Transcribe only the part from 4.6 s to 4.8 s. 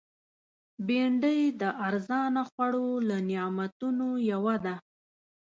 ده